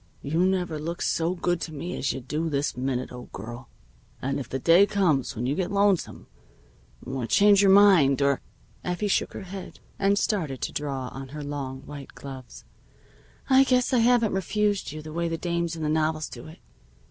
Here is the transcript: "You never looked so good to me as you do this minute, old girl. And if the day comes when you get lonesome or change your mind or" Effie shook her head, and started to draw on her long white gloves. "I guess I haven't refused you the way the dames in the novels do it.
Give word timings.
"You 0.23 0.43
never 0.47 0.79
looked 0.79 1.03
so 1.03 1.35
good 1.35 1.61
to 1.61 1.71
me 1.71 1.95
as 1.95 2.11
you 2.11 2.21
do 2.21 2.49
this 2.49 2.75
minute, 2.75 3.11
old 3.11 3.31
girl. 3.31 3.69
And 4.19 4.39
if 4.39 4.49
the 4.49 4.57
day 4.57 4.87
comes 4.87 5.35
when 5.35 5.45
you 5.45 5.53
get 5.53 5.71
lonesome 5.71 6.25
or 7.05 7.27
change 7.27 7.61
your 7.61 7.69
mind 7.69 8.19
or" 8.19 8.41
Effie 8.83 9.07
shook 9.07 9.33
her 9.33 9.43
head, 9.43 9.79
and 9.99 10.17
started 10.17 10.59
to 10.61 10.71
draw 10.71 11.09
on 11.09 11.27
her 11.27 11.43
long 11.43 11.81
white 11.85 12.15
gloves. 12.15 12.65
"I 13.47 13.63
guess 13.63 13.93
I 13.93 13.99
haven't 13.99 14.33
refused 14.33 14.91
you 14.91 15.03
the 15.03 15.13
way 15.13 15.27
the 15.27 15.37
dames 15.37 15.75
in 15.75 15.83
the 15.83 15.87
novels 15.87 16.29
do 16.29 16.47
it. 16.47 16.57